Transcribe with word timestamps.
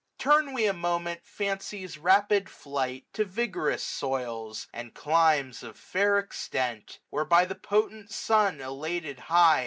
680 0.19 0.45
Turn 0.47 0.53
we 0.55 0.65
a 0.65 0.73
moment 0.73 1.19
Fancy's 1.23 1.99
rapid 1.99 2.49
flight 2.49 3.05
To 3.13 3.23
vigorous 3.23 3.83
soils, 3.83 4.67
and 4.73 4.95
climes 4.95 5.61
of 5.61 5.77
fair 5.77 6.17
extent 6.17 6.87
j 6.87 6.97
Where, 7.11 7.23
by 7.25 7.45
the 7.45 7.53
potent 7.53 8.09
sun 8.09 8.59
elated 8.61 9.19
high. 9.19 9.59